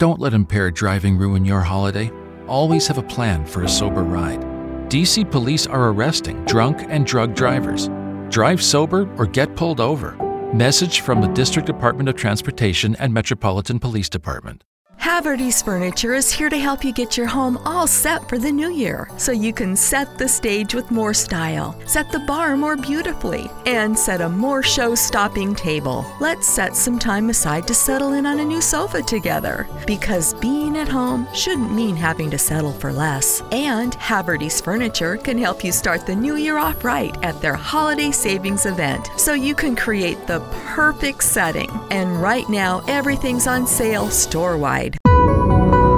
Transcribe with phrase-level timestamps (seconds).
[0.00, 2.10] Don't let impaired driving ruin your holiday.
[2.46, 4.40] Always have a plan for a sober ride.
[4.88, 7.90] DC police are arresting drunk and drug drivers.
[8.30, 10.16] Drive sober or get pulled over.
[10.54, 14.64] Message from the District Department of Transportation and Metropolitan Police Department.
[15.00, 18.70] Haverty's Furniture is here to help you get your home all set for the new
[18.70, 23.50] year so you can set the stage with more style, set the bar more beautifully,
[23.64, 26.04] and set a more show stopping table.
[26.20, 30.76] Let's set some time aside to settle in on a new sofa together because being
[30.76, 33.42] at home shouldn't mean having to settle for less.
[33.52, 38.10] And Haverty's Furniture can help you start the new year off right at their holiday
[38.10, 40.40] savings event so you can create the
[40.74, 41.70] perfect setting.
[41.90, 44.89] And right now, everything's on sale store wide.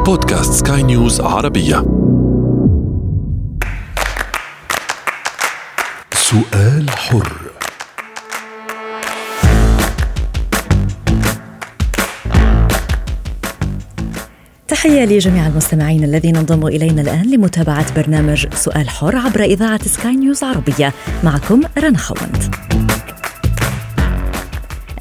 [0.07, 1.85] بودكاست سكاي نيوز عربية.
[6.15, 7.33] سؤال حر.
[14.69, 20.45] تحية لجميع المستمعين الذين انضموا إلينا الآن لمتابعة برنامج سؤال حر عبر إذاعة سكاي نيوز
[20.45, 20.93] عربية.
[21.25, 22.55] معكم رنا خوند.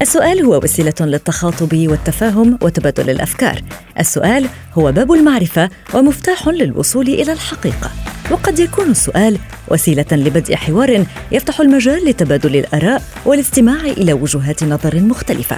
[0.02, 3.62] السؤال هو وسيلة للتخاطب والتفاهم وتبادل الأفكار.
[3.98, 7.90] السؤال هو باب المعرفة ومفتاح للوصول إلى الحقيقة.
[8.30, 15.56] وقد يكون السؤال وسيلة لبدء حوار يفتح المجال لتبادل الآراء والاستماع إلى وجهات نظر مختلفة.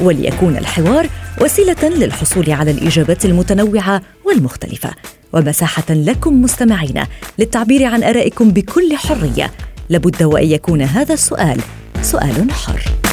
[0.00, 1.06] وليكون الحوار
[1.40, 4.90] وسيلة للحصول على الإجابات المتنوعة والمختلفة.
[5.32, 7.04] ومساحة لكم مستمعين
[7.38, 9.50] للتعبير عن آرائكم بكل حرية.
[9.88, 11.60] لابد وأن يكون هذا السؤال
[12.02, 13.09] سؤال حر.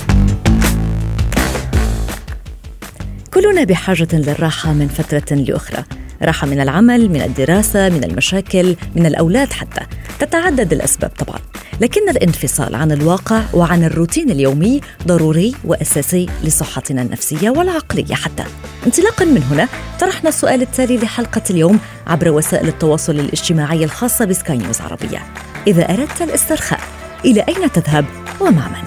[3.42, 5.84] كلنا بحاجة للراحة من فترة لأخرى.
[6.22, 9.82] راحة من العمل، من الدراسة، من المشاكل، من الأولاد حتى.
[10.20, 11.40] تتعدد الأسباب طبعا.
[11.82, 18.44] لكن الانفصال عن الواقع وعن الروتين اليومي ضروري وأساسي لصحتنا النفسية والعقلية حتى.
[18.86, 19.68] انطلاقا من هنا
[20.00, 25.24] طرحنا السؤال التالي لحلقة اليوم عبر وسائل التواصل الاجتماعي الخاصة بسكاي نيوز عربية.
[25.68, 26.80] إذا أردت الاسترخاء
[27.26, 28.06] إلى أين تذهب
[28.40, 28.84] ومع من؟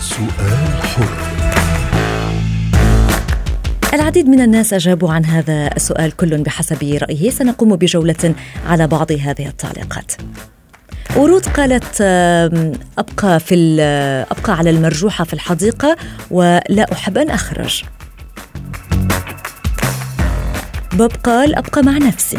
[0.00, 1.45] سؤال حر.
[3.96, 7.30] العديد من الناس أجابوا عن هذا السؤال كل بحسب رأيه.
[7.30, 8.34] سنقوم بجولة
[8.66, 10.12] على بعض هذه التعليقات.
[11.16, 12.00] ورود قالت
[12.98, 13.80] أبقى في
[14.30, 15.96] أبقى على المرجوحة في الحديقة
[16.30, 17.84] ولا أحب أن أخرج.
[20.92, 22.38] بوب قال أبقى مع نفسي.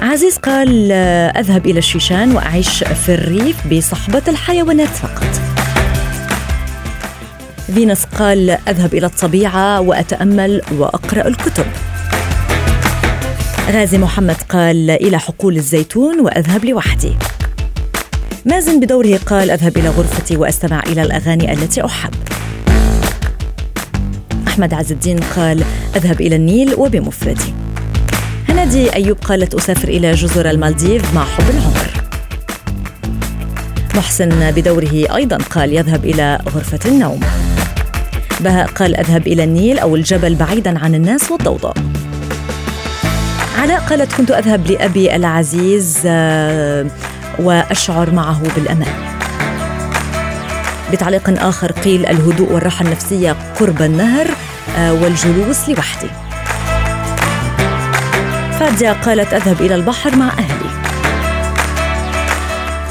[0.00, 0.92] عزيز قال
[1.36, 5.55] أذهب إلى الشيشان وأعيش في الريف بصحبة الحيوانات فقط.
[7.74, 11.66] فينس قال أذهب إلى الطبيعة وأتأمل وأقرأ الكتب.
[13.70, 17.16] غازي محمد قال إلى حقول الزيتون وأذهب لوحدي.
[18.44, 22.14] مازن بدوره قال أذهب إلى غرفتي وأستمع إلى الأغاني التي أحب.
[24.48, 25.64] أحمد عز الدين قال
[25.96, 27.54] أذهب إلى النيل وبمفردي.
[28.48, 32.02] هنادي أيوب قالت أسافر إلى جزر المالديف مع حب العمر.
[33.94, 37.20] محسن بدوره أيضا قال يذهب إلى غرفة النوم.
[38.40, 41.74] بهاء قال أذهب إلى النيل أو الجبل بعيدا عن الناس والضوضاء.
[43.58, 46.86] علاء قالت كنت أذهب لأبي العزيز آه،
[47.38, 48.94] وأشعر معه بالأمان.
[50.92, 54.26] بتعليق آخر قيل الهدوء والراحة النفسية قرب النهر
[54.78, 56.08] آه، والجلوس لوحدي.
[58.60, 60.55] فاديا قالت أذهب إلى البحر مع أهلي.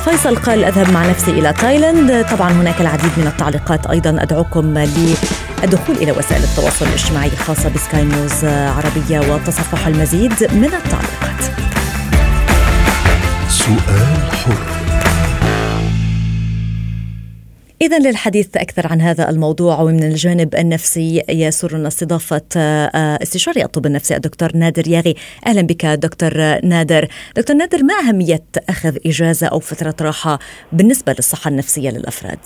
[0.05, 2.25] فيصل قال أذهب مع نفسي إلى تايلاند.
[2.25, 8.45] طبعا هناك العديد من التعليقات أيضا أدعوكم للدخول إلى وسائل التواصل الاجتماعي الخاصة بسكاي نيوز
[8.45, 11.43] عربية وتصفح المزيد من التعليقات.
[13.49, 14.74] سؤال حر.
[17.85, 24.15] إذا للحديث أكثر عن هذا الموضوع ومن الجانب النفسي يسرنا استضافة آه، استشاري الطب النفسي
[24.15, 25.15] الدكتور نادر ياغي.
[25.47, 26.31] أهلا بك دكتور
[26.63, 27.07] نادر.
[27.35, 30.39] دكتور نادر ما أهمية أخذ إجازة أو فترة راحة
[30.71, 32.39] بالنسبة للصحة النفسية للأفراد؟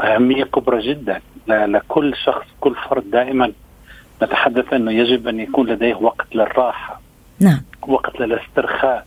[0.00, 1.20] أهمية كبرى جدا.
[1.48, 3.52] لكل شخص كل فرد دائما
[4.22, 7.00] نتحدث أنه يجب أن يكون لديه وقت للراحة
[7.40, 7.60] نعم.
[7.88, 9.06] وقت للاسترخاء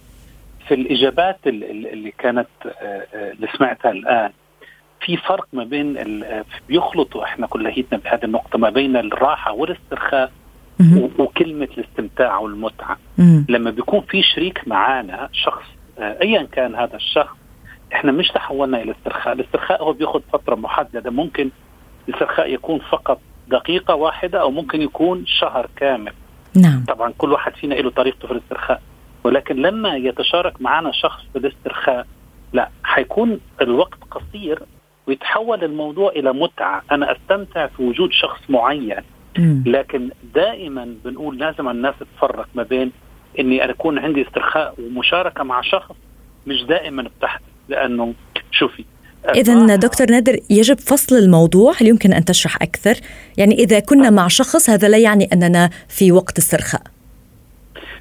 [0.67, 2.69] في الإجابات اللي كانت آه،
[3.13, 4.31] آه، اللي سمعتها الآن
[5.01, 5.97] في فرق ما بين
[6.67, 10.31] بيخلطوا إحنا كليتنا بهذه النقطة ما بين الراحة والاسترخاء
[11.19, 12.97] وكلمة الاستمتاع والمتعة.
[13.49, 15.63] لما بيكون في شريك معانا شخص
[15.99, 17.35] آه، ايا كان هذا الشخص
[17.93, 21.11] إحنا مش تحولنا إلى استرخاء، الاسترخاء هو بياخذ فترة محددة.
[21.11, 21.49] ممكن
[22.09, 26.13] الاسترخاء يكون فقط دقيقة واحدة أو ممكن يكون شهر كامل.
[26.55, 26.85] نعم.
[26.87, 28.81] طبعا كل واحد فينا له طريقته في الاسترخاء.
[29.23, 32.07] ولكن لما يتشارك معنا شخص في الاسترخاء
[32.53, 34.59] لا حيكون الوقت قصير
[35.07, 38.95] ويتحول الموضوع إلى متعة أنا أستمتع في وجود شخص معين.
[39.65, 42.91] لكن دائما بنقول لازم الناس تفرق ما بين
[43.39, 45.95] إني أنا أكون عندي استرخاء ومشاركة مع شخص
[46.47, 48.13] مش دائما بتحدث لأنه
[48.51, 48.85] شوفي
[49.35, 52.95] إذا دكتور نادر يجب فصل الموضوع هل يمكن أن تشرح أكثر؟
[53.37, 56.81] يعني إذا كنا مع شخص هذا لا يعني أننا في وقت استرخاء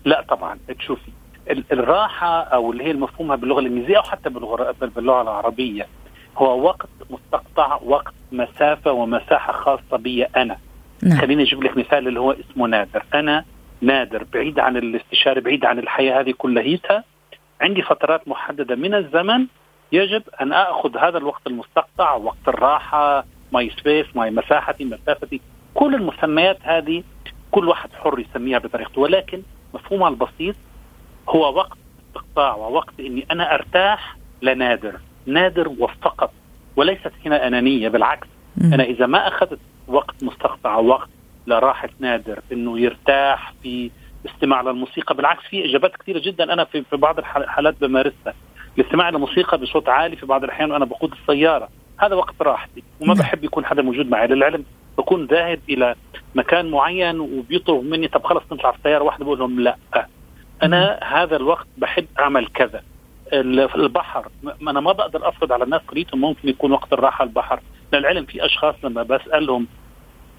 [0.04, 0.58] لا طبعا.
[0.78, 1.10] تشوفي
[1.50, 4.30] ال- الراحة أو اللي هي المفهومها باللغة الإنجليزية أو حتى
[4.96, 5.86] باللغة العربية
[6.36, 10.56] هو وقت مستقطع وقت مسافة ومساحة خاصة بي أنا.
[11.02, 11.18] نعم.
[11.20, 13.02] خليني أجيب لك مثال اللي هو اسمه نادر.
[13.14, 13.44] أنا
[13.80, 17.04] نادر بعيد عن الاستشاري بعيد عن الحياة هذه كلها
[17.60, 19.46] عندي فترات محددة من الزمن
[19.92, 25.40] يجب أن آخذ هذا الوقت المستقطع وقت الراحة my space my مساحتي مسافتي.
[25.74, 27.02] كل المسميات هذه
[27.50, 29.42] كل واحد حر يسميها بطريقته ولكن
[29.74, 30.56] مفهومها البسيط
[31.28, 31.78] هو وقت
[32.08, 36.32] استقطاع ووقت إني أنا أرتاح لنادر نادر وفقط
[36.76, 38.28] وليست هنا أنانية بالعكس.
[38.74, 39.58] أنا إذا ما أخذت
[39.88, 41.08] وقت مستقطع وقت
[41.46, 43.90] لراحة نادر إنه يرتاح في
[44.26, 46.52] استماع للموسيقى بالعكس في إجابات كثيرة جدا.
[46.52, 48.34] أنا في في بعض الح- الحالات بمارسها.
[48.78, 51.68] الاستماع للموسيقى بصوت عالي في بعض الأحيان وأنا بقود السيارة.
[51.98, 53.22] هذا وقت راحتي وما نعم.
[53.22, 54.64] بحب يكون حدا موجود معي للعلم.
[55.00, 55.94] بكون ذاهب إلى
[56.34, 59.76] مكان معين وبيطلب مني طب خلص نطلع في سياره واحدة بقول لهم لا.
[60.62, 62.82] أنا هذا الوقت بحب أعمل كذا.
[63.32, 64.28] ال- البحر
[64.62, 67.60] أنا ما بقدر أفرض على الناس قريتهم ممكن يكون وقت الراحة البحر.
[67.92, 69.66] للعلم في أشخاص لما بسألهم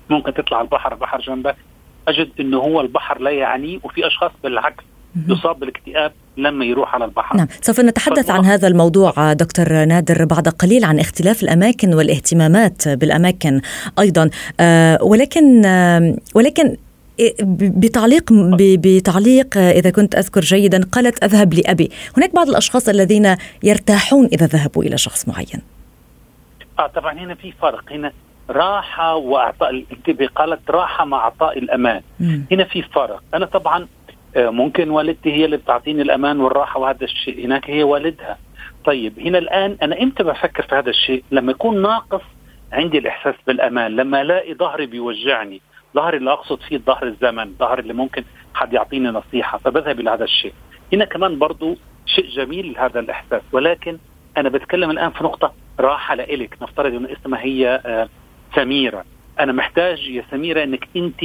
[0.09, 1.55] ممكن تطلع البحر البحر جنبك
[2.07, 4.83] أجد إنه هو البحر لا يعنيه وفي أشخاص بالعكس.
[5.27, 7.37] يصاب بالاكتئاب لما يروح على البحر.
[7.37, 7.47] نعم.
[7.61, 13.61] سوف نتحدث عن هذا الموضوع دكتور نادر بعد قليل عن اختلاف الأماكن والاهتمامات بالأماكن
[13.99, 14.29] أيضا.
[14.59, 16.75] آه، ولكن آه، ولكن
[17.59, 23.35] بتعليق ب- بتعليق آه، إذا كنت أذكر جيدا قالت أذهب لأبي، هناك بعض الأشخاص الذين
[23.63, 25.61] يرتاحون إذا ذهبوا إلى شخص معين.
[26.79, 27.83] آه طبعا هنا في فرق.
[27.91, 28.11] هنا
[28.49, 32.01] راحة وإعطاء انتبه قالت راحة مع إعطاء الأمان.
[32.19, 32.45] مم.
[32.51, 33.23] هنا في فرق.
[33.33, 34.00] أنا طبعا آه،
[34.37, 37.45] ممكن والدتي هي اللي بتعطيني الأمان والراحة وهذا الشيء.
[37.45, 38.37] هناك هي والدها.
[38.85, 42.21] طيب هنا الآن أنا إمتى بفكر في هذا الشيء؟ لما يكون ناقص
[42.71, 45.61] عندي الإحساس بالأمان لما ألاقي ظهري بيوجعني
[45.95, 48.23] ظهري اللي أقصد فيه ظهر الزمن ظهر اللي ممكن
[48.53, 50.53] حد يعطيني نصيحة فبذهب إلى هذا الشيء.
[50.93, 53.97] هنا كمان برضو شيء جميل هذا الإحساس ولكن
[54.37, 58.09] أنا بتكلم الآن في نقطة راحة لإلك نفترض ان اسمها هي آه،
[58.55, 59.05] سميرة.
[59.39, 61.21] أنا محتاج يا سميرة إنك أنت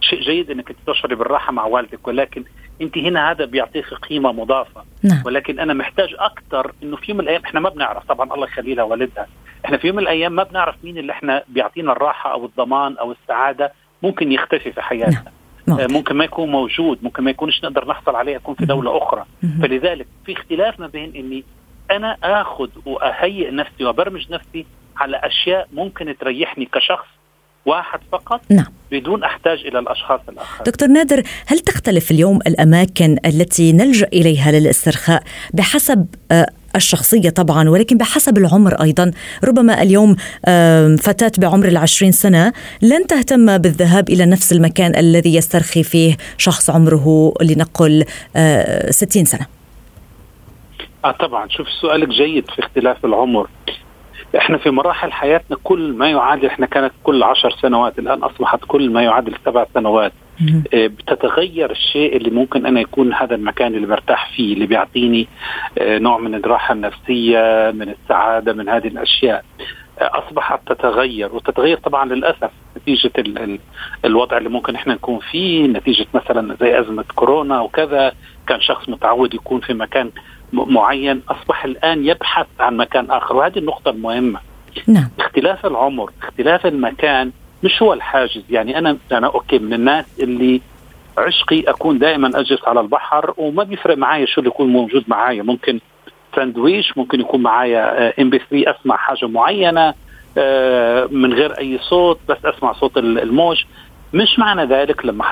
[0.00, 2.44] شيء جيد إنك تشعري بالراحة مع والدك ولكن
[2.82, 4.84] أنت هنا هذا بيعطيك قيمة مضافة.
[5.02, 5.22] نعم.
[5.24, 8.74] ولكن أنا محتاج أكثر إنه في يوم من الأيام إحنا ما بنعرف طبعا الله يخلي
[8.74, 9.26] لها والدها
[9.64, 13.12] إحنا في يوم من الأيام ما بنعرف مين اللي إحنا بيعطينا الراحة أو الضمان أو
[13.12, 13.72] السعادة
[14.02, 15.32] ممكن يختفي في حياتنا.
[15.66, 15.80] نعم.
[15.80, 19.24] آه، ممكن ما يكون موجود ممكن ما يكونش نقدر نحصل عليه يكون في دولة أخرى.
[19.42, 19.62] مهم.
[19.62, 21.44] فلذلك في اختلاف ما بين إني
[21.90, 24.66] أنا آخذ وأهيئ نفسي وأبرمج نفسي
[24.96, 27.06] على أشياء ممكن تريحني كشخص
[27.68, 28.66] واحد فقط نعم.
[28.92, 30.62] بدون أحتاج إلى الأشخاص الآخرين.
[30.66, 35.22] دكتور نادر هل تختلف اليوم الأماكن التي نلجأ إليها للاسترخاء
[35.54, 39.10] بحسب آه، الشخصية طبعا ولكن بحسب العمر أيضا؟
[39.44, 40.16] ربما اليوم
[40.48, 46.70] آم، فتاة بعمر العشرين سنة لن تهتم بالذهاب إلى نفس المكان الذي يسترخي فيه شخص
[46.70, 48.04] عمره لنقل
[48.36, 49.46] آه، ستين سنة.
[51.04, 51.48] آه طبعا.
[51.48, 53.48] شوف سؤالك جيد في اختلاف العمر.
[54.36, 58.90] إحنا في مراحل حياتنا كل ما يعادل إحنا كانت كل عشر سنوات الآن أصبحت كل
[58.90, 60.12] ما يعادل سبع سنوات.
[60.74, 65.28] آه، بتتغير الشيء اللي ممكن أنا يكون هذا المكان اللي برتاح فيه اللي بيعطيني
[65.78, 69.44] آه، نوع من الراحة النفسية من السعادة من هذه الأشياء.
[70.00, 73.58] آه، أصبحت تتغير وتتغير طبعا للأسف نتيجة ال ال
[74.04, 78.12] الوضع اللي ممكن إحنا نكون فيه نتيجة مثلا زي أزمة كورونا وكذا.
[78.46, 80.10] كان شخص متعود يكون في مكان
[80.52, 83.36] معين أصبح الآن يبحث عن مكان آخر.
[83.36, 84.40] وهذه النقطة المهمة.
[84.86, 85.08] نعم.
[85.20, 87.30] اختلاف العمر اختلاف المكان
[87.64, 88.42] مش هو الحاجز.
[88.50, 90.60] يعني أنا أنا أوكي من الناس اللي
[91.18, 95.42] عشقي أكون دائما أجلس على البحر وما بيفرق معايا شو اللي يكون موجود معايا.
[95.42, 95.80] ممكن
[96.36, 99.94] ساندويش ممكن يكون معايا ام بي 3 أسمع حاجة معينة
[100.38, 103.64] آه، من غير أي صوت بس أسمع صوت ال- الموج.
[104.14, 105.24] مش معنى ذلك لما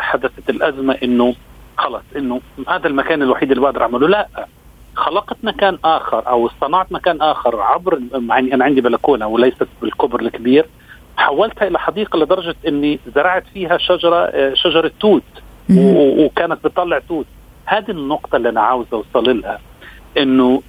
[0.00, 1.34] حدثت الأزمة إنه
[1.80, 4.08] خلص إنه هذا المكان الوحيد اللي بقدر أعمله.
[4.08, 4.28] لا
[4.96, 10.66] خلقت مكان آخر أو صنعت مكان آخر عبر يعني أنا عندي بلكونة وليست بالكبر الكبير.
[11.16, 15.22] حولتها إلى حديقة لدرجة إني زرعت فيها شجرة آه، شجرة توت
[16.18, 17.26] وكانت بتطلع توت.
[17.64, 19.58] هذه النقطة اللي أنا عاوز أوصل لها
[20.18, 20.62] إنه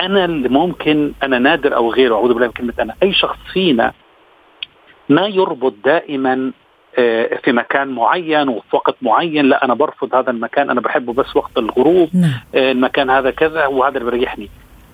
[0.00, 3.92] أنا اللي ممكن أنا نادر أو غيره أعوذ بالله من كلمة أنا أي شخص فينا
[5.08, 6.52] ما يربط دائما
[7.42, 9.44] في مكان معين وفي وقت معين.
[9.44, 12.08] لا أنا برفض هذا المكان أنا بحبه بس وقت الغروب.
[12.12, 12.40] نعم.
[12.54, 14.48] آه، المكان هذا كذا وهذا اللي بيريحني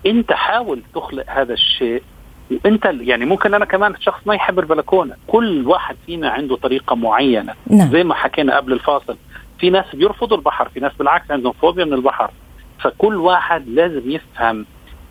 [0.07, 2.03] أنت حاول تخلق هذا الشيء.
[2.51, 5.15] وأنت يعني ممكن أنا كمان شخص ما يحب البلكونة.
[5.27, 7.55] كل واحد فينا عنده طريقة معينة.
[7.67, 7.91] نعم.
[7.91, 9.17] زي ما حكينا قبل الفاصل
[9.59, 12.31] في ناس بيرفضوا البحر في ناس بالعكس عندهم فوبيا من البحر.
[12.81, 14.67] فكل واحد لازم يفهم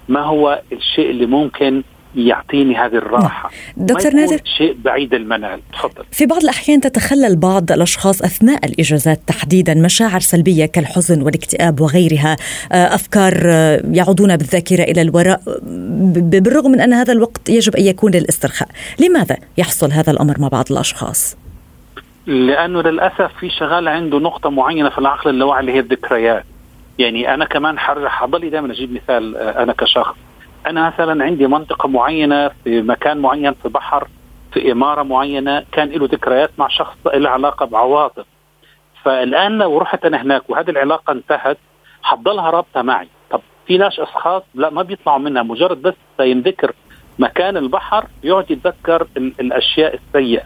[0.08, 1.84] ما هو الشيء اللي ممكن
[2.16, 3.51] يعطيني هذه الراحة.
[3.78, 4.39] دكتور نادر.
[4.58, 5.60] شيء بعيد المنال.
[5.74, 6.04] تفضل.
[6.12, 12.36] في بعض الأحيان تتخلل بعض الأشخاص أثناء الإجازات تحديدا مشاعر سلبية كالحزن والاكتئاب وغيرها.
[12.72, 15.42] آه، أفكار آه، يعودون بالذاكرة إلى الوراء
[16.16, 18.70] بالرغم من أن هذا الوقت يجب أن يكون للاسترخاء.
[19.00, 21.38] لماذا يحصل هذا الأمر مع بعض الأشخاص؟
[22.28, 26.44] لأنه للأسف في شغال عنده نقطة معينة في العقل اللاواعي اللي هي الذكريات.
[27.00, 30.16] يعني أنا كمان حضلي دائما أجيب مثال آه، أنا كشخص.
[30.68, 34.08] أنا مثلا عندي منطقة معينة في مكان معين في بحر
[34.54, 38.25] في إمارة معينة كان له ذكريات مع شخص له علاقة بعواطف.
[39.04, 41.58] فالآن لو رحت أنا هناك وهذه العلاقة انتهت
[42.01, 43.08] حضلها رابطة معي.
[43.32, 46.72] طب في ناس أشخاص لا ما بيطلعوا منها مجرد بس ينذكر
[47.20, 50.44] مكان البحر يقعد يتذكر الأشياء السيئة.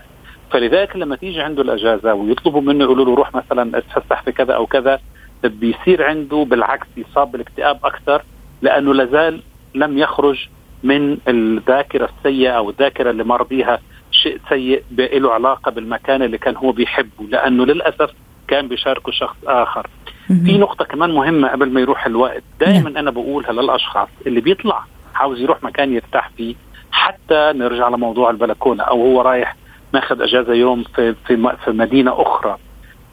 [0.52, 4.66] فلذلك لما تيجي عنده الأجازة ويطلبوا منه يقولوا له روح مثلا اتفسح في كذا أو
[4.66, 5.00] كذا
[5.44, 8.24] بيصير عنده بالعكس يصاب بالاكتئاب أكثر
[8.62, 9.42] لأنه لازال
[9.76, 10.48] لم يخرج
[10.84, 13.80] من الذاكرة السيئة أو الذاكرة اللي مر بها
[14.12, 18.12] شيء سيء له علاقة بالمكان اللي كان هو بيحبه لأنه للأسف
[18.48, 19.88] كان بيشاركه شخص آخر.
[20.28, 22.98] في نقطة كمان مهمة قبل ما يروح الوقت، دائما نعم.
[22.98, 24.84] أنا بقولها للأشخاص اللي بيطلع
[25.16, 26.56] عاوز يروح مكان يرتاح فيه
[26.92, 29.56] حتى نرجع لموضوع البلكونة أو هو رايح
[29.94, 32.58] ماخذ أجازة يوم في في في مدينة أخرى.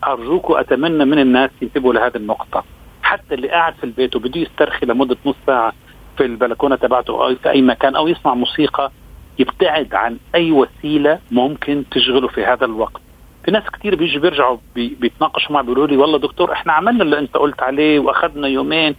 [0.07, 2.65] أرجوك وأتمنى من الناس ينتبهوا لهذه النقطة.
[3.03, 5.73] حتى اللي قاعد في البيت وبده يسترخي لمدة نص ساعة
[6.21, 8.91] في البلكونة تبعته أو في أي مكان أو يسمع موسيقى
[9.39, 13.01] يبتعد عن أي وسيلة ممكن تشغله في هذا الوقت.
[13.45, 17.19] في ناس كثير بيجوا بيرجعوا بي بيتناقشوا معي بيقولوا لي والله دكتور إحنا عملنا اللي
[17.19, 18.95] أنت قلت عليه وأخذنا يومين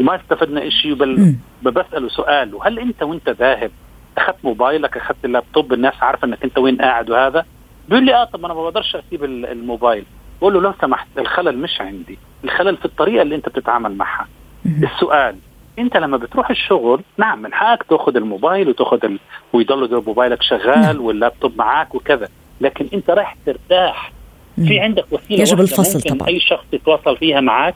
[0.00, 3.70] وما استفدنا شيء بل بسأله سؤال وهل أنت وأنت ذاهب
[4.18, 7.44] أخذت موبايلك أخذت اللابتوب الناس عارفة إنك أنت وين قاعد وهذا؟
[7.88, 10.04] بيقول لي آه طب أنا ما بقدرش أسيب الموبايل.
[10.40, 14.28] بقول له لو سمحت الخلل مش عندي الخلل في الطريقة اللي أنت بتتعامل معها.
[14.66, 15.36] السؤال
[15.78, 19.18] انت لما بتروح الشغل نعم من حقك تاخذ الموبايل وتاخذ ال...
[19.52, 21.00] ويضل موبايلك شغال.
[21.00, 22.28] واللابتوب معك وكذا.
[22.60, 24.12] لكن انت رايح ترتاح.
[24.56, 26.28] في عندك وسيلة يجب الفصل طبعا.
[26.28, 27.74] أي شخص يتواصل فيها معك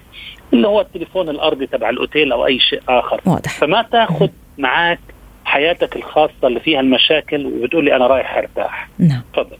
[0.52, 3.21] اللي هو التليفون الأرضي تبع الأوتيل أو أي شيء آخر.
[3.26, 3.50] واضح.
[3.50, 4.28] فما تاخذ
[4.59, 5.00] معك
[5.45, 8.88] حياتك الخاصة اللي فيها المشاكل وبتقول لي أنا رايح أرتاح.
[8.99, 9.23] نعم.
[9.33, 9.57] تفضل.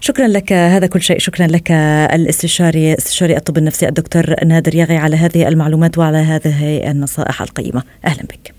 [0.00, 1.18] شكرا لك هذا كل شيء.
[1.18, 7.42] شكرا لك الاستشاري استشاري الطب النفسي الدكتور نادر يغي على هذه المعلومات وعلى هذه النصائح
[7.42, 7.82] القيمة.
[8.04, 8.54] أهلا بك.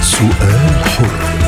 [0.00, 1.38] سؤال حر.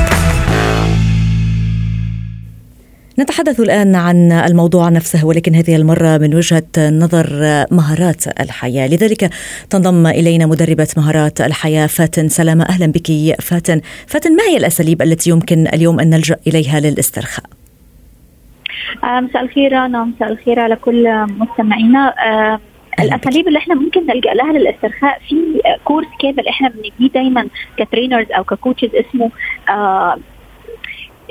[3.19, 8.87] نتحدث الآن عن الموضوع نفسه ولكن هذه المرة من وجهة نظر مهارات الحياة.
[8.87, 9.29] لذلك
[9.69, 12.63] تنضم إلينا مدربة مهارات الحياة فاتن سلامة.
[12.63, 13.81] أهلا بك فاتن.
[14.07, 17.45] فاتن ما هي الأساليب التي يمكن اليوم أن نلجأ إليها للاسترخاء؟
[19.03, 22.13] آه، مساء الخير أنا مساء الخير على كل مستمعينا.
[22.27, 22.59] آه،
[22.99, 27.47] الأساليب اللي إحنا ممكن نلجأ لها للاسترخاء في كورس كامل إحنا بنديه دايما
[27.77, 29.31] ك trainers أو ك coaches اسمه
[29.69, 30.17] آه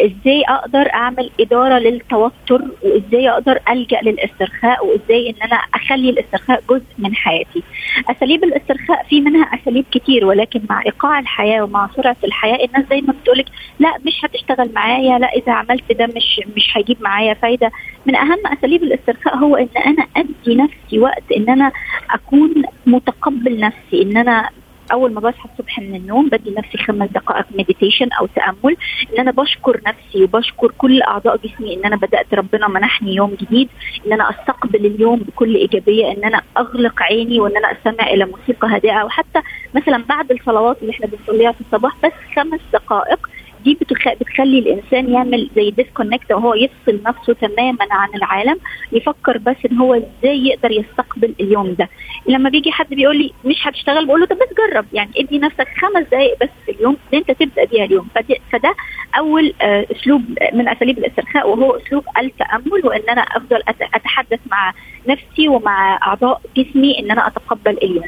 [0.07, 6.85] إزاي أقدر أعمل إدارة للتوتر وإزاي أقدر ألجأ للاسترخاء وإزاي إن أنا أخلي الاسترخاء جزء
[6.99, 7.63] من حياتي.
[8.11, 13.13] أساليب الاسترخاء في منها أساليب كتير ولكن مع إيقاع الحياة ومع سرعة الحياة الناس دايما
[13.23, 13.47] بتقولك
[13.79, 17.71] لا مش هتشتغل معايا لا إذا عملت ده مش مش هيجيب معايا فايدة.
[18.07, 21.73] من أهم أساليب الاسترخاء هو إن أنا أدي نفسي وقت إن أنا
[22.11, 24.51] أكون متقبل نفسي إن أنا
[24.93, 28.77] أول ما بصحى الصبح من النوم بدي نفسي خمس دقائق مديتيشن أو تأمل
[29.13, 33.69] إن أنا بشكر نفسي وبشكر كل أعضاء جسمي إن أنا بدأت ربنا منحني يوم جديد
[34.07, 38.69] إن أنا أستقبل اليوم بكل إيجابية إن أنا أغلق عيني وإن أنا استمع إلى موسيقى
[38.69, 39.41] هادئة وحتى
[39.75, 43.31] مثلا بعد الصلوات اللي إحنا بنصليها في الصباح بس خمس دقائق
[43.65, 44.09] دي بتخ...
[44.21, 48.57] بتخلي الإنسان يعمل زي ديسكونكت وهو يفصل نفسه تماما عن العالم
[48.93, 51.89] يفكر بس إن هو إزاي يقدر يستقبل اليوم ده.
[52.29, 55.69] لما بيجي حد بيقول لي مش هتشتغل بقول له طب بس جرب يعني ادي نفسك
[55.81, 58.09] خمس دقائق بس في اليوم أنت تبدأ بيها اليوم.
[58.53, 58.75] فده
[59.19, 63.63] أول آه، أسلوب من أساليب الاسترخاء وهو أسلوب التأمل وإن أنا أفضل
[63.95, 64.73] أتحدث مع
[65.09, 68.05] نفسي ومع أعضاء جسمي إن أنا أتقبل اليوم.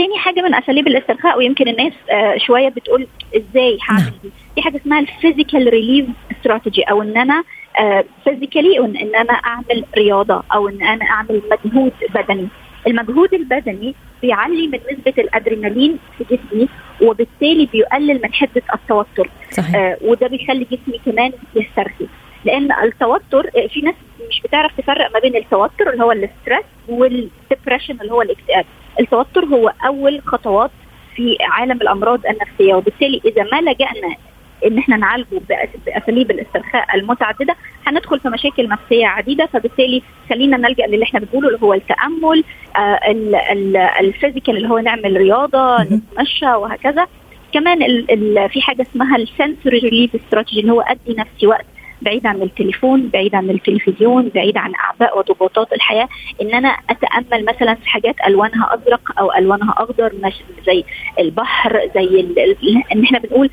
[0.00, 4.12] تاني حاجة من أساليب الاسترخاء ويمكن الناس آه شوية بتقول إزاي هعمل نعم.
[4.22, 4.30] دي.
[4.54, 7.44] في حاجة اسمها ال physical relief strategy أو إن أنا
[8.24, 12.48] physically آه إن أنا أعمل رياضة أو إن أنا أعمل مجهود بدني.
[12.86, 16.68] المجهود البدني بيعلي من نسبة الأدرينالين في جسمي
[17.02, 19.30] وبالتالي بيقلل من حدة التوتر.
[19.50, 19.76] صحيح.
[19.76, 22.06] آه وده بيخلي جسمي كمان يسترخي.
[22.44, 23.94] لأن التوتر آه، في ناس
[24.28, 28.64] مش بتعرف تفرق ما بين التوتر اللي هو ال stress وال depression اللي هو الاكتئاب.
[29.00, 30.70] التوتر هو أول خطوات
[31.16, 34.16] في عالم الأمراض النفسية وبالتالي إذا ما لجأنا
[34.66, 35.40] إن إحنا نعالجه
[35.86, 41.58] بأساليب الاسترخاء المتعددة هندخل في مشاكل نفسية عديدة فبالتالي خلينا نلجأ للي إحنا بنقوله اللي
[41.62, 42.44] هو التأمل
[42.76, 42.98] آه
[44.00, 47.06] ال physical اللي هو نعمل رياضة نتمشى وهكذا.
[47.52, 51.66] كمان ال ال في حاجة اسمها ال sensory relief strategy اللي هو أدي نفسي وقت
[52.02, 56.08] بعيد عن التليفون بعيد عن التلفزيون بعيد عن اعباء وضغوطات الحياة
[56.42, 60.12] إن أنا أتأمل مثلا في حاجات ألوانها أزرق أو ألوانها أخضر
[60.66, 60.84] زي
[61.18, 62.20] البحر زي
[62.92, 63.50] إن إحنا بنقول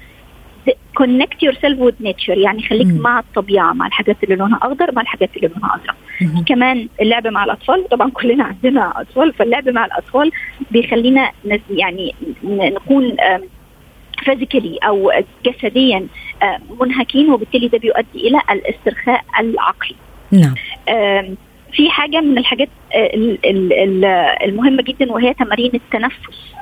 [0.96, 3.01] connect yourself with nature يعني خليك مم.
[3.01, 5.96] مع الطبيعة مع الحاجات اللي لونها أخضر مع الحاجات اللي لونها أزرق
[6.48, 10.32] كمان اللعب مع الأطفال طبعا كلنا عندنا أطفال فاللعب مع الأطفال
[10.72, 11.32] بيخلينا
[11.70, 13.16] يعني نكون
[14.27, 15.12] فيزيكالي أو
[15.46, 16.07] جسديا
[16.79, 19.96] منهكين وبالتالي ده بيؤدي إلى الاسترخاء العقلي.
[20.31, 20.55] نعم.
[21.74, 22.69] في حاجة من الحاجات
[24.46, 26.53] المهمة جدا وهي تمارين التنفس.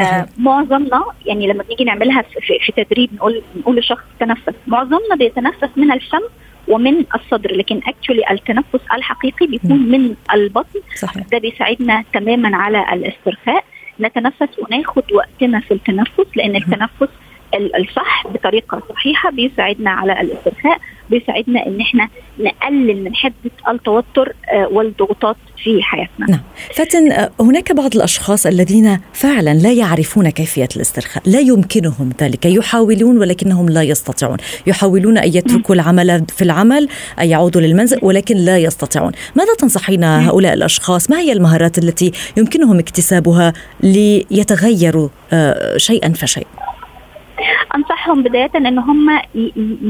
[0.00, 4.54] آه معظمنا يعني لما بنيجي نعملها في, في تدريب نقول نقول لشخص تنفس.
[4.66, 6.22] معظمنا بيتنفس من الفم
[6.68, 10.80] ومن الصدر لكن اكشولي التنفس الحقيقي بيكون من البطن.
[10.96, 11.26] صحيح.
[11.32, 13.64] ده بيساعدنا تماما على الاسترخاء.
[14.00, 17.08] نتنفس وناخد وقتنا في التنفس لأن التنفس
[17.54, 23.34] الصح بطريقة صحيحة بيساعدنا على الاسترخاء بيساعدنا إن إحنا نقلل من حدة
[23.68, 24.32] التوتر
[24.70, 26.26] والضغوطات في حياتنا.
[26.28, 26.40] نعم.
[26.74, 33.68] فاتن هناك بعض الأشخاص الذين فعلا لا يعرفون كيفية الاسترخاء، لا يمكنهم ذلك، يحاولون ولكنهم
[33.68, 34.36] لا يستطيعون،
[34.66, 36.88] يحاولون أن يتركوا العمل في العمل،
[37.20, 42.78] أن يعودوا للمنزل ولكن لا يستطيعون، ماذا تنصحين هؤلاء الأشخاص؟ ما هي المهارات التي يمكنهم
[42.78, 45.08] اكتسابها ليتغيروا
[45.76, 46.59] شيئا فشيئا؟
[47.74, 49.20] أنصحهم بداية إن هم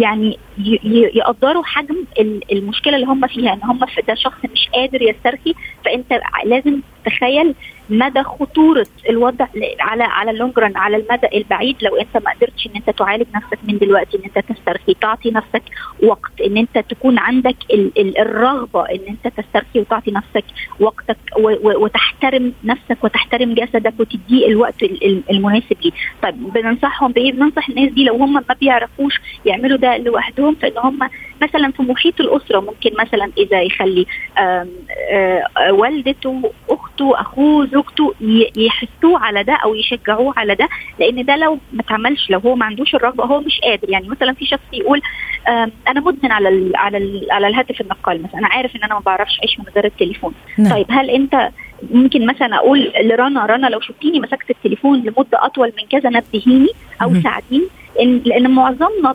[0.01, 0.39] يعني
[1.15, 1.97] يقدروا حجم
[2.53, 7.55] المشكلة اللي هم فيها إن هم ده شخص مش قادر يسترخي فأنت لازم تخيل
[7.91, 9.47] مدى خطورة الوضع
[9.81, 11.77] على على اللونج ران على المدى البعيد.
[11.83, 15.63] لو أنت ما قدرتش إن أنت تعالج نفسك من دلوقتي إن أنت تسترخي تعطي نفسك
[16.03, 20.45] وقت إن أنت تكون عندك ال ال الرغبة إن أنت تسترخي وتعطي نفسك
[20.81, 21.17] وقتك
[21.65, 24.83] وتحترم نفسك وتحترم جسدك وتديه الوقت
[25.31, 25.91] المناسب ليه
[26.23, 30.99] طيب بننصحهم بإيه؟ بننصح الناس دي لو هم ما بيعرفوش يعملوا ده لوحدهم فإن هم
[31.43, 34.07] مثلا في محيط الأسرة ممكن مثلا إذا يخلي
[34.39, 34.67] آآ
[35.11, 38.15] آآ والدته أخته أخوه زوجته
[38.57, 42.67] يحسوه على ده أو يشجعوه على ده لأن ده لو ما اتعملش لو هو ما
[42.67, 43.91] عندوش الرغبة هو مش قادر.
[43.91, 45.01] يعني مثلا في شخص يقول
[45.89, 49.01] أنا مدمن على ال على ال على الهاتف النقال مثلا أنا عارف إن أنا ما
[49.01, 50.35] بعرفش أعيش من غير التليفون.
[50.59, 50.73] نعم.
[50.73, 51.49] طيب هل أنت
[51.91, 56.69] ممكن مثلا أقول لرنا رنا لو شفتيني مسكت التليفون لمدة أطول من كذا نبهيني
[57.03, 59.15] أو ساعديني؟ لأن لأن معظمنا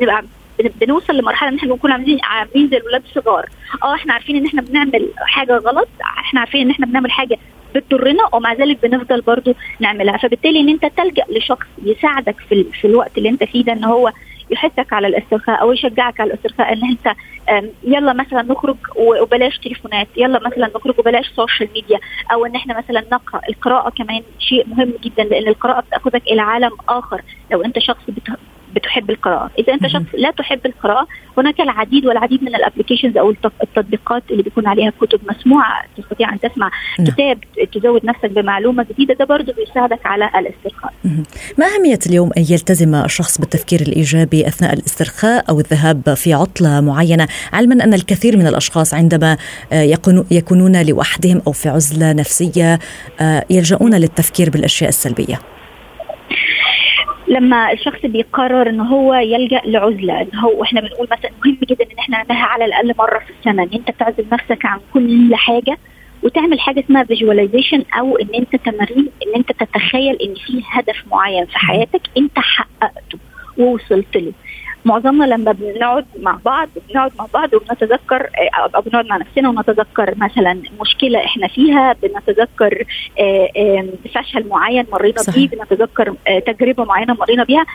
[0.00, 0.24] بنبقى
[0.68, 3.48] بنوصل لمرحلة إن إحنا بنكون عاملين عاملين زي الولاد الصغار.
[3.82, 7.38] آه إحنا عارفين إن إحنا بنعمل حاجة غلط إحنا عارفين إن إحنا بنعمل حاجة
[7.74, 10.16] بتضرنا ومع ذلك بنفضل برضو نعملها.
[10.16, 14.12] فبالتالي إن أنت تلجأ لشخص يساعدك في, في الوقت اللي أنت فيه ده إن هو
[14.50, 17.14] يحثك على الاسترخاء أو يشجعك على الاسترخاء إن أنت
[17.84, 21.98] يلا مثلا نخرج وبلاش تليفونات يلا مثلا نخرج وبلاش سوشيال ميديا
[22.32, 23.40] أو إن إحنا مثلا نقرأ.
[23.48, 27.22] القراءة كمان شيء مهم جدا لأن القراءة بتأخذك إلى عالم آخر.
[27.52, 28.02] لو أنت شخص
[28.74, 29.50] بتحب القراءة.
[29.58, 31.06] إذا أنت شخص لا تحب القراءة
[31.38, 33.30] هناك العديد والعديد من الابلكيشنز أو
[33.62, 37.38] التطبيقات اللي بيكون عليها كتب مسموعة تستطيع أن تسمع كتاب
[37.72, 40.92] تزود نفسك بمعلومة جديدة ده برضه بيساعدك على الاسترخاء.
[41.58, 47.28] ما أهمية اليوم أن يلتزم الشخص بالتفكير الإيجابي أثناء الاسترخاء أو الذهاب في عطلة معينة؟
[47.52, 49.36] علما أن الكثير من الأشخاص عندما
[50.30, 52.78] يكونون لوحدهم أو في عزلة نفسية
[53.50, 55.40] يلجؤون للتفكير بالأشياء السلبية.
[57.30, 61.98] لما الشخص بيقرر ان هو يلجأ لعزلة ان هو وإحنا بنقول مثلا مهم جدا إن
[61.98, 65.78] إحنا نعملها على الأقل مرة في السنة إن أنت تعزل نفسك عن كل حاجة
[66.22, 71.46] وتعمل حاجة اسمها فيجواليزيشن أو إن أنت تمارين إن أنت تتخيل إن في هدف معين
[71.46, 73.18] في حياتك أنت حققته
[73.58, 74.32] ووصلت له.
[74.84, 78.30] معظمنا لما بنقعد مع بعض بنقعد مع بعض وبنتذكر
[78.74, 82.84] أو بنقعد مع نفسنا ونتذكر مثلا مشكلة إحنا فيها بنتذكر
[84.14, 86.14] فشل معين مرينا بيه بنتذكر
[86.46, 87.66] تجربة معينة مرينا بيها.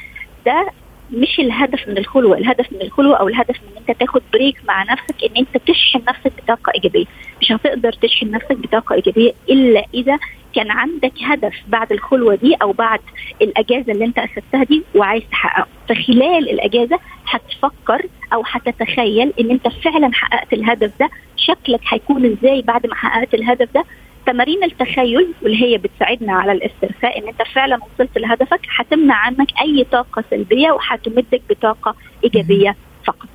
[0.46, 0.68] ده
[1.12, 2.38] مش الهدف من الخلوة.
[2.38, 6.32] الهدف من الخلوة أو الهدف من أنت تاخد بريك مع نفسك أن أنت تشحن نفسك
[6.44, 7.06] بطاقة إيجابية.
[7.42, 10.18] مش هتقدر تشحن نفسك بطاقة إيجابية إلا إذا
[10.56, 13.00] كان عندك هدف بعد الخلوة دي أو بعد
[13.42, 15.68] الأجازة اللي أنت أسستها دي وعايز تحققه.
[15.90, 21.10] فخلال الأجازة هتفكر أو هتتخيل أن أنت فعلا حققت الهدف ده.
[21.38, 23.84] شكلك هيكون إزاي بعد ما حققت الهدف ده؟
[24.26, 29.84] تمارين التخيل واللي هي بتساعدنا على الاسترخاء إن أنت فعلا وصلت لهدفك هتمنع عنك أي
[29.92, 33.28] طاقة سلبية وهتمدك بطاقة إيجابية فقط.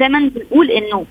[0.00, 1.06] زي ما بنقول إنه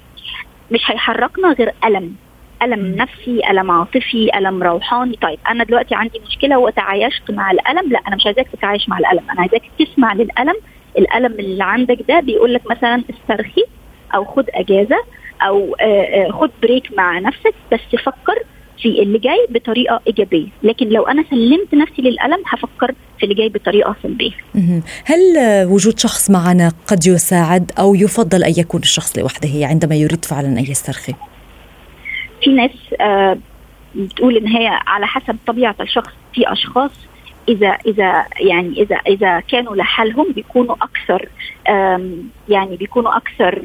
[0.71, 2.15] مش هيحركنا غير ألم.
[2.63, 5.17] ألم نفسي ألم عاطفي ألم روحاني.
[5.21, 7.91] طيب أنا دلوقتي عندي مشكلة وتعايشت مع الألم.
[7.91, 9.23] لا أنا مش عايزاك تتعايش مع الألم.
[9.31, 10.55] أنا عايزاك تسمع للألم.
[10.97, 13.63] الألم اللي عندك ده بيقول لك مثلا استرخي
[14.15, 14.97] أو خد أجازة.
[15.47, 15.75] أو
[16.32, 18.43] خد بريك مع نفسك بس فكر
[18.82, 20.47] في اللي جاي بطريقة إيجابية.
[20.63, 24.32] لكن لو أنا سلمت نفسي للألم هفكر في اللي جاي بطريقة سلبية.
[25.06, 25.19] هل
[25.65, 30.65] وجود شخص معنا قد يساعد أو يفضل أن يكون الشخص لوحده عندما يريد فعلا أن
[30.69, 31.13] يسترخي؟
[32.43, 33.38] في ناس آه
[33.95, 36.13] بتقول إن هي على حسب طبيعة الشخص.
[36.34, 36.91] في أشخاص
[37.49, 41.30] إذا إذا يعني إذا إذا كانوا لحالهم بيكونوا أكثر
[42.49, 43.62] يعني بيكونوا أكثر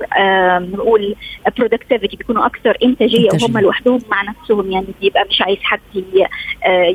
[0.72, 1.14] نقول
[1.58, 4.70] برودكتيفيتي بيكونوا أكثر إنتاجية وهم لوحدهم مع نفسهم.
[4.70, 5.80] يعني بيبقى مش عايز حد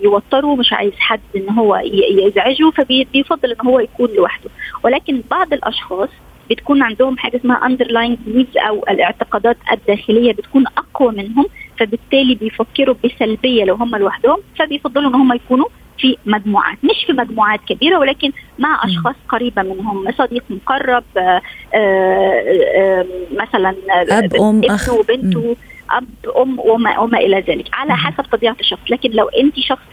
[0.04, 1.76] يوتره مش عايز حد إن هو
[2.12, 4.50] يزعجه فبيفضل إن هو يكون لوحده.
[4.84, 6.10] ولكن بعض الأشخاص
[6.50, 11.46] بتكون عندهم حاجة اسمها underlying needs أو الاعتقادات الداخلية بتكون أقوى منهم
[11.80, 15.68] فبالتالي بيفكروا بسلبية لو هم لوحدهم فبيفضلوا إن هم يكونوا
[16.02, 21.42] في مجموعات مش في مجموعات كبيرة ولكن مع أشخاص قريبة منهم صديق مقرب آآ
[21.76, 24.90] آآ مثلا أب أم أخ.
[24.94, 25.56] وبنته
[25.92, 26.06] أب
[26.38, 28.82] أم وما, وما إلى ذلك على حسب طبيعة الشخص.
[28.90, 29.84] لكن لو انت شخص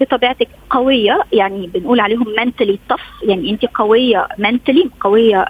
[0.00, 5.44] بطبيعتك قوية يعني بنقول عليهم منتلي طف يعني انت قوية منتلي قوية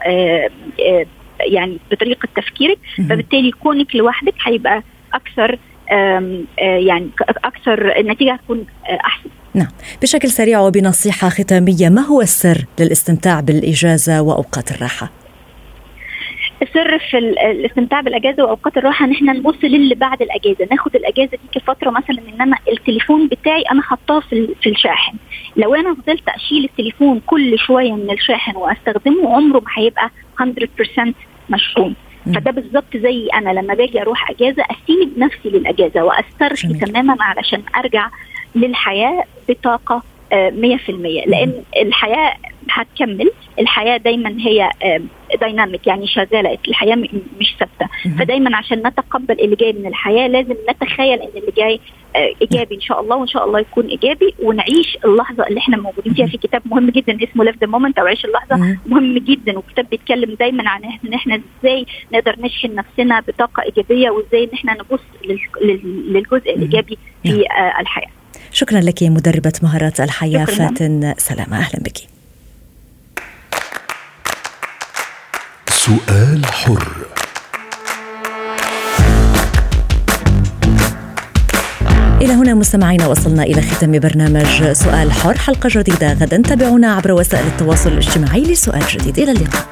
[1.41, 4.83] يعني بطريقة تفكيرك فبالتالي كونك لوحدك هيبقى
[5.15, 5.59] أكثر
[6.59, 7.09] يعني
[7.45, 9.29] أكثر النتيجة هتكون أحسن.
[9.59, 9.69] نعم.
[10.03, 15.11] بشكل سريع وبنصيحة ختامية ما هو السر للاستمتاع بالإجازة وأوقات الراحة؟
[16.63, 20.69] السر في الاستمتاع بالأجازة وأوقات الراحة إن إحنا نبص للي بعد الأجازة.
[20.71, 25.17] ناخد الأجازة دي كفترة مثلا إن أنا التليفون بتاعي أنا حطاه في في الشاحن.
[25.57, 31.13] لو أنا فضلت أشيل التليفون كل شوية من الشاحن وأستخدمه عمره ما هيبقى 100%
[31.51, 31.95] مشحون.
[32.35, 38.09] فده بالظبط زي أنا لما باجي أروح أجازة أسيب نفسي للأجازة وأسترخي تماما علشان أرجع
[38.61, 40.35] للحياة بطاقة 100%
[41.27, 42.35] لأن الحياة
[42.71, 44.71] هتكمل الحياة دايما هي
[45.41, 46.59] dynamic يعني شغالة.
[46.69, 46.95] الحياة
[47.41, 47.95] مش ثابتة.
[48.19, 51.81] فدايما عشان نتقبل اللي جاي من الحياة لازم نتخيل إن اللي جاي
[52.43, 56.27] إيجابي إن شاء الله وإن شاء الله يكون إيجابي ونعيش اللحظة اللي إحنا موجودين فيها.
[56.27, 58.57] في كتاب مهم جدا اسمه live the moment أو عيش اللحظة.
[58.87, 59.19] مهم.
[59.19, 59.59] جدا.
[59.59, 64.73] وكتاب بيتكلم دايما عن إن إحنا إزاي نقدر نشحن نفسنا بطاقة إيجابية وإزاي إن إحنا
[64.75, 65.01] نبص
[66.09, 67.45] للجزء الإيجابي في
[67.81, 68.09] الحياة.
[68.53, 71.59] شكرا لك مدربة مهارات الحياة فاتن سلامة.
[71.59, 71.99] أهلا بك.
[75.71, 76.89] سؤال حر.
[82.21, 85.39] إلى هنا مستمعينا وصلنا إلى ختام برنامج سؤال حر.
[85.39, 86.43] حلقة جديدة غدا.
[86.43, 89.19] تابعونا عبر وسائل التواصل الاجتماعي لسؤال جديد.
[89.19, 89.67] إلى اللقاء.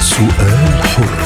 [0.00, 1.25] سؤال حر.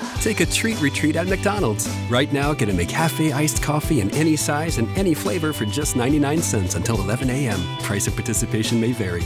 [0.21, 1.89] Take a treat retreat at McDonald's.
[2.07, 5.95] Right now, get a McCafe iced coffee in any size and any flavor for just
[5.95, 7.59] 99 cents until 11 a.m.
[7.79, 9.23] Price of participation may vary.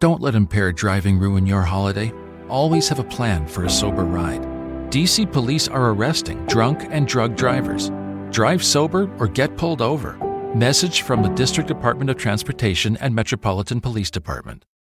[0.00, 2.12] Don't let impaired driving ruin your holiday.
[2.48, 4.42] Always have a plan for a sober ride.
[4.90, 7.90] DC police are arresting drunk and drug drivers.
[8.30, 10.18] Drive sober or get pulled over.
[10.52, 14.64] Message from the District Department of Transportation and Metropolitan Police Department.